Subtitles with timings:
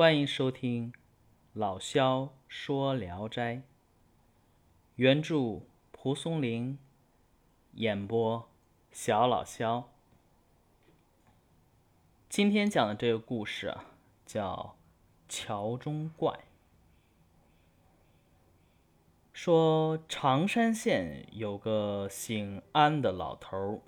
[0.00, 0.94] 欢迎收听
[1.52, 3.56] 老萧说《聊斋》，
[4.94, 5.60] 原著
[5.92, 6.78] 蒲松龄，
[7.72, 8.48] 演播
[8.90, 9.90] 小老萧。
[12.30, 13.84] 今天讲的这个故事啊，
[14.24, 14.74] 叫
[15.30, 16.32] 《桥中怪》。
[19.34, 23.82] 说常山县有个姓安的老头儿，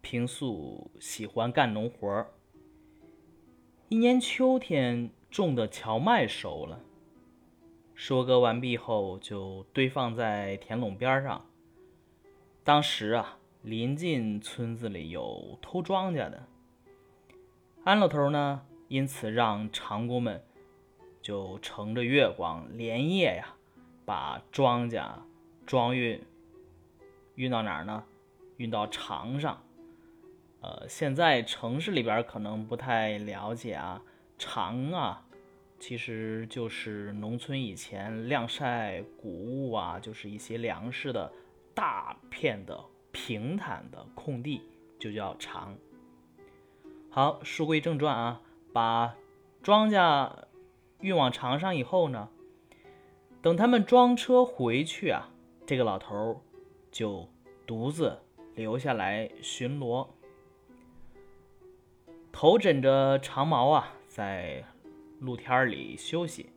[0.00, 2.32] 平素喜欢干农活儿。
[3.92, 6.80] 一年秋天种的荞麦熟了，
[7.94, 11.44] 收割完毕后就堆放在田垄边上。
[12.64, 16.46] 当时啊，临近村子里有偷庄稼的，
[17.84, 20.42] 安老头呢，因此让长工们
[21.20, 23.54] 就乘着月光，连夜呀，
[24.06, 25.06] 把庄稼
[25.66, 26.18] 装运
[27.34, 28.02] 运到哪儿呢？
[28.56, 29.62] 运到场上。
[30.62, 34.00] 呃，现在城市里边可能不太了解啊，
[34.38, 35.26] 场啊，
[35.80, 41.32] 其实就是农村以前晾晒谷物啊，就是一些粮食的
[41.74, 44.62] 大片的平坦的空地，
[45.00, 45.76] 就叫场。
[47.10, 48.40] 好，书归正传啊，
[48.72, 49.16] 把
[49.64, 50.32] 庄稼
[51.00, 52.28] 运往场上以后呢，
[53.42, 55.28] 等他们装车回去啊，
[55.66, 56.40] 这个老头
[56.92, 57.28] 就
[57.66, 58.16] 独自
[58.54, 60.06] 留下来巡逻。
[62.32, 64.64] 头枕着长矛啊，在
[65.20, 66.50] 露天里休息。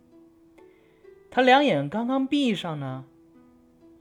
[1.29, 3.05] 他两眼刚刚闭上呢，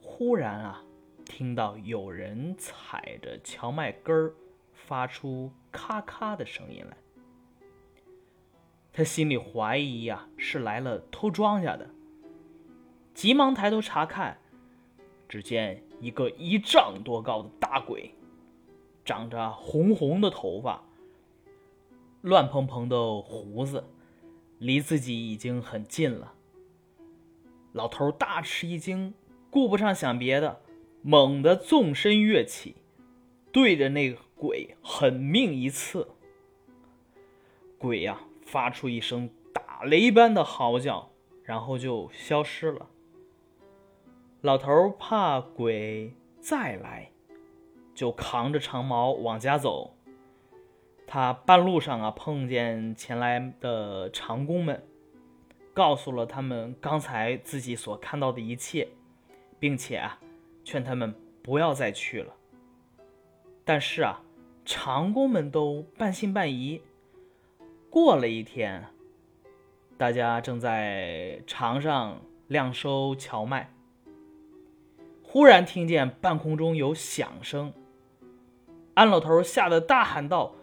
[0.00, 0.84] 忽然啊，
[1.24, 4.32] 听到有人踩着荞麦根儿，
[4.72, 6.96] 发出咔咔的声音来。
[8.92, 11.90] 他心里怀疑呀，是来了偷庄稼的，
[13.12, 14.38] 急忙抬头查看，
[15.28, 18.14] 只见一个一丈多高的大鬼，
[19.04, 20.80] 长着红红的头发。
[22.24, 23.84] 乱蓬蓬的胡子，
[24.56, 26.32] 离自己已经很近了。
[27.72, 29.12] 老头大吃一惊，
[29.50, 30.62] 顾不上想别的，
[31.02, 32.76] 猛地纵身跃起，
[33.52, 36.08] 对着那个鬼狠命一刺。
[37.76, 41.10] 鬼呀，发出一声打雷般的嚎叫，
[41.42, 42.88] 然后就消失了。
[44.40, 47.10] 老头怕鬼再来，
[47.94, 49.93] 就扛着长矛往家走。
[51.06, 54.82] 他半路上啊，碰见前来的长工们，
[55.72, 58.88] 告诉了他们刚才自己所看到的一切，
[59.58, 60.18] 并且啊，
[60.64, 62.34] 劝他们不要再去了。
[63.64, 64.22] 但是啊，
[64.64, 66.80] 长工们都半信半疑。
[67.90, 68.86] 过了一天，
[69.96, 73.72] 大家正在场上晾收荞麦，
[75.22, 77.72] 忽然听见半空中有响声，
[78.94, 80.54] 安老头吓得大喊道。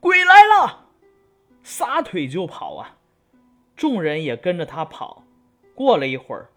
[0.00, 0.86] 鬼来了，
[1.62, 2.96] 撒腿就跑啊！
[3.76, 5.24] 众人也跟着他跑。
[5.74, 6.48] 过了一会儿，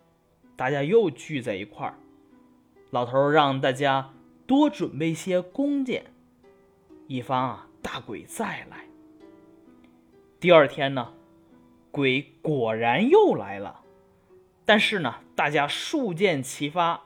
[0.56, 1.98] 大家又聚在一块儿。
[2.92, 4.14] 老头让大家
[4.48, 6.06] 多准备些弓箭，
[7.08, 8.88] 以防啊大鬼再来。
[10.40, 11.14] 第二天呢，
[11.92, 13.82] 鬼果然又来了，
[14.64, 17.03] 但是呢，大家数箭齐发，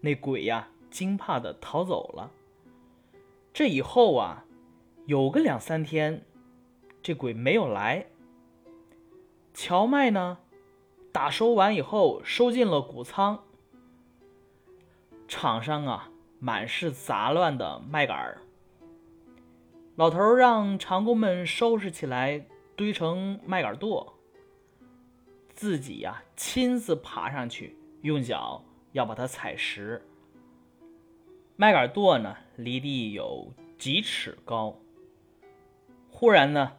[0.00, 2.30] 那鬼呀惊怕的逃走了。
[3.52, 4.44] 这以后啊。
[5.06, 6.24] 有个两三天，
[7.02, 8.06] 这鬼没有来。
[9.52, 10.38] 荞麦呢，
[11.12, 13.44] 打收完以后收进了谷仓。
[15.28, 18.40] 场上啊，满是杂乱的麦秆儿。
[19.96, 24.14] 老头让长工们收拾起来，堆成麦秆垛。
[25.52, 30.02] 自己呀，亲自爬上去，用脚要把它踩实。
[31.56, 34.74] 麦秆垛呢，离地有几尺高。
[36.16, 36.74] 忽然呢，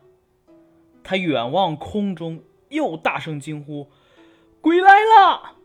[1.04, 3.90] 他远望空中，又大声惊呼
[4.62, 5.58] ：“鬼来了！”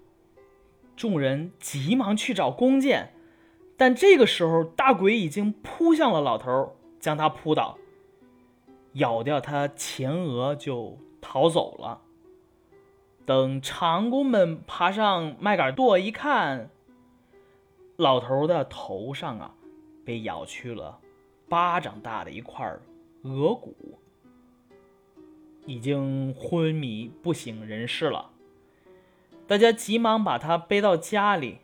[0.96, 3.14] 众人急忙去找弓箭，
[3.76, 7.78] 但这个时候大鬼已经扑向了老头，将他扑倒，
[8.94, 12.00] 咬掉他前额就逃走了。
[13.24, 16.70] 等长工们爬上麦秆垛一看，
[17.96, 19.54] 老头的头上啊，
[20.04, 20.98] 被咬去了
[21.48, 22.82] 巴掌大的一块儿。
[23.22, 23.98] 额骨
[25.66, 28.30] 已经昏迷不省人事了，
[29.46, 31.58] 大家急忙把他背到家里，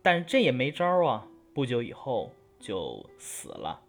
[0.00, 1.28] 但这也没招啊！
[1.52, 3.82] 不久以后就死了。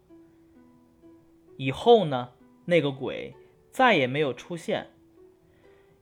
[1.57, 2.31] 以后呢，
[2.65, 3.35] 那个鬼
[3.71, 4.87] 再也没有出现，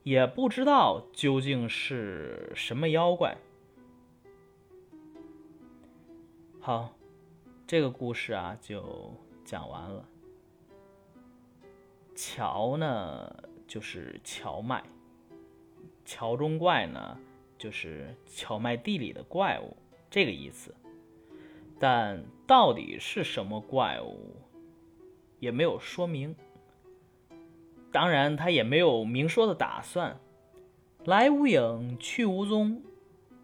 [0.03, 3.37] 也不知道究竟是什么妖怪。
[6.59, 6.93] 好，
[7.67, 9.13] 这个故事啊就
[9.45, 10.07] 讲完了。
[12.17, 13.31] 荞呢
[13.67, 14.83] 就是荞麦，
[16.03, 17.15] 荞中怪呢
[17.59, 19.77] 就是荞麦地里的怪物，
[20.09, 20.73] 这个意思。
[21.79, 24.35] 但到底是什么怪物，
[25.39, 26.35] 也没有说明。
[27.91, 30.19] 当然，他也没有明说的打算。
[31.05, 32.81] 来无影，去无踪，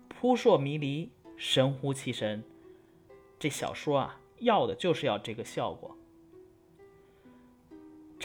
[0.08, 2.44] 扑朔迷离，神乎其神。
[3.38, 5.96] 这小说啊，要的就是要这个效果。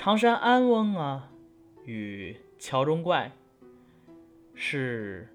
[0.00, 1.28] 常山安翁啊，
[1.84, 3.32] 与桥中怪
[4.54, 5.28] 是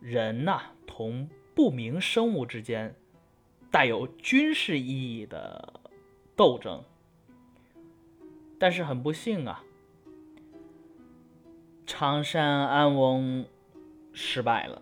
[0.00, 2.94] 人呐，同不明生物之间。
[3.68, 5.80] 带有军事意义的
[6.36, 6.84] 斗争，
[8.60, 9.64] 但是很不幸啊，
[11.84, 13.44] 常山安翁
[14.12, 14.80] 失败了。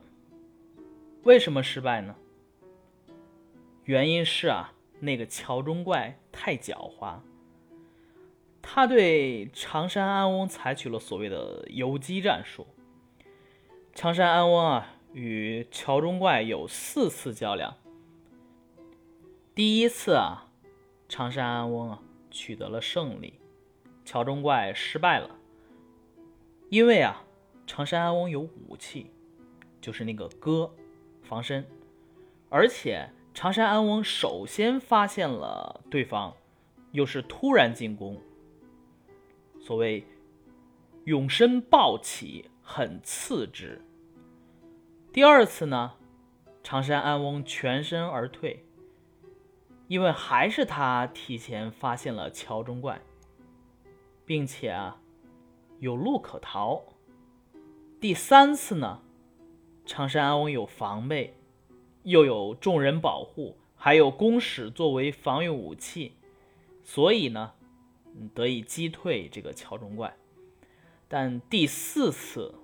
[1.23, 2.15] 为什么失败呢？
[3.85, 7.21] 原因是啊，那个桥中怪太狡猾，
[8.62, 12.67] 他对常山安翁采取了所谓的游击战术。
[13.95, 17.77] 常山安翁啊，与桥中怪有四次较量。
[19.55, 20.47] 第一次啊，
[21.09, 23.35] 常山安翁啊取得了胜利，
[24.05, 25.37] 桥中怪失败了。
[26.69, 27.25] 因为啊，
[27.67, 29.11] 常山安翁有武器，
[29.81, 30.73] 就是那个戈，
[31.23, 31.67] 防身。
[32.49, 36.35] 而且常山安翁首先发现了对方，
[36.93, 38.17] 又是突然进攻。
[39.61, 40.05] 所谓
[41.05, 43.81] 永身暴起，很刺之。
[45.12, 45.93] 第二次呢，
[46.62, 48.65] 常山安翁全身而退。
[49.87, 53.03] 因为还是他提前发现了桥中怪，
[54.25, 55.01] 并且啊
[55.81, 56.85] 有路可逃。
[58.01, 59.03] 第三次呢，
[59.85, 61.35] 常山安翁有防备，
[62.05, 66.13] 又有众人保护，还有弓矢作为防御武器，
[66.85, 67.55] 所以呢
[68.28, 70.14] 得以击退这个桥中怪。
[71.08, 72.55] 但第四次，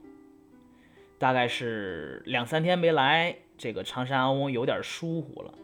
[1.18, 5.54] 大概是两三天没来，这个常山阿翁有点疏忽了。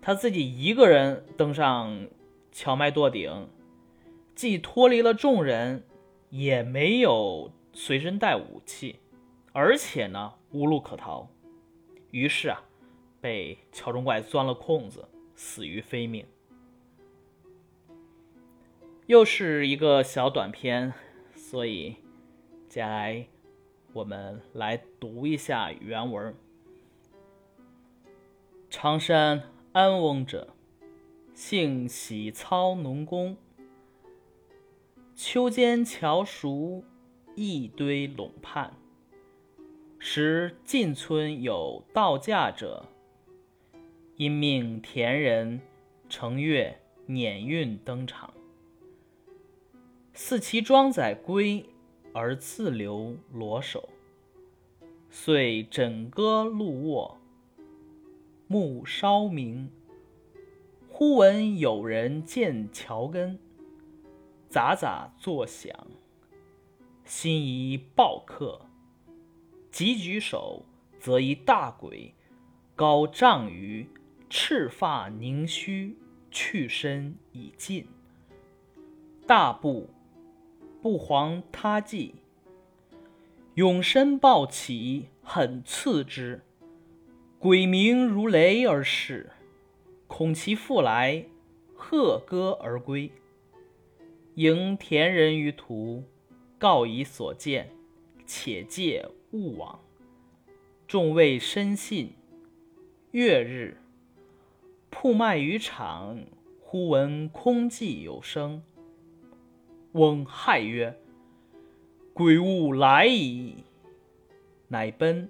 [0.00, 2.08] 他自己一个人登上
[2.50, 3.48] 荞麦垛顶，
[4.34, 5.84] 既脱离了众人，
[6.30, 9.00] 也没有随身带武器，
[9.52, 11.28] 而且呢无路可逃，
[12.10, 12.62] 于是啊，
[13.20, 15.06] 被桥中怪钻了空子，
[15.36, 16.26] 死于非命。
[19.12, 20.90] 又是一个小短篇，
[21.34, 21.96] 所以
[22.66, 23.26] 接下来
[23.92, 26.34] 我们来读一下原文：
[28.70, 29.42] 常山。
[29.72, 30.54] 安翁者，
[31.34, 33.36] 性喜操农工。
[35.14, 36.82] 秋间樵熟，
[37.34, 38.72] 一堆垄畔。
[39.98, 42.86] 时近村有道驾者，
[44.16, 45.60] 因命田人
[46.08, 48.32] 乘月碾运登场。
[50.24, 51.68] 似其装载归，
[52.12, 53.88] 而自留罗手。
[55.10, 57.18] 遂枕戈入卧。
[58.46, 59.68] 暮稍明，
[60.88, 63.36] 忽闻有人见桥根，
[64.48, 65.88] 咂咂作响。
[67.04, 68.60] 心疑暴客，
[69.72, 70.64] 急举手，
[71.00, 72.14] 则一大鬼，
[72.76, 73.88] 高丈余，
[74.30, 75.96] 赤发凝须，
[76.30, 77.88] 去身已尽。
[79.26, 79.90] 大步
[80.82, 82.16] 不遑他计，
[83.54, 86.42] 永身抱起，狠刺之。
[87.38, 89.30] 鬼鸣如雷而逝，
[90.08, 91.24] 恐其复来，
[91.72, 93.12] 喝歌而归。
[94.34, 96.02] 迎田人于途，
[96.58, 97.70] 告以所见，
[98.26, 99.78] 且戒勿往。
[100.88, 102.12] 众未深信。
[103.12, 103.76] 月日，
[104.90, 106.18] 铺麦于场，
[106.60, 108.62] 忽闻空寂有声。
[109.92, 110.98] 翁骇曰
[112.14, 113.56] ：“鬼物来矣！”
[114.68, 115.28] 乃奔，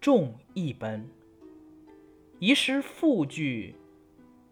[0.00, 1.08] 众亦奔。
[2.38, 3.74] 一时复聚，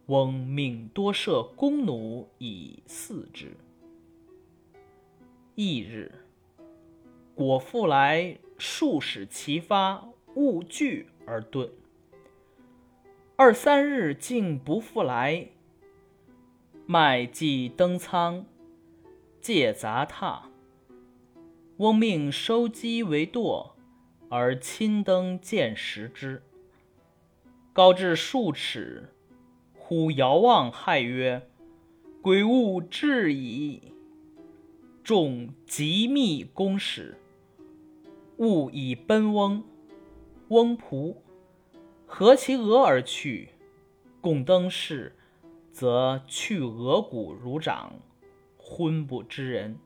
[0.06, 3.54] 翁命多设弓弩以伺之。
[5.56, 6.10] 翌日，
[7.34, 11.68] 果复来，数使齐发，勿惧而遁。
[13.36, 15.48] 二三日竟不复来，
[16.86, 18.46] 麦既登仓，
[19.40, 20.50] 借杂沓。
[21.78, 23.70] 翁命收机为垛，
[24.28, 26.42] 而亲登见食之。
[27.72, 29.14] 高至数尺，
[29.74, 31.48] 忽遥望，骇曰
[32.20, 33.92] ：“鬼物至矣！”
[35.04, 37.16] 众急密弓矢，
[38.38, 39.62] 勿以奔翁。
[40.48, 41.14] 翁仆
[42.06, 43.50] 合其额而去，
[44.20, 45.14] 共登室，
[45.70, 47.92] 则去额骨如掌，
[48.70, 49.78] 昏不知人。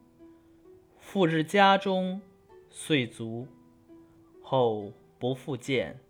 [0.98, 2.20] 复至家中，
[2.68, 3.46] 遂卒。
[4.42, 6.00] 后不复见，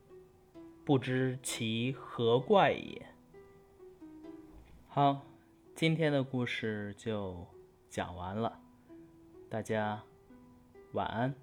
[0.87, 3.07] 不知其何怪也。
[4.89, 5.21] 好，
[5.75, 7.47] 今天的故事就
[7.91, 8.59] 讲完了，
[9.51, 10.03] 大家
[10.93, 11.35] 晚安。